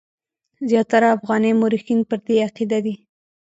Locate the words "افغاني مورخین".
1.15-1.99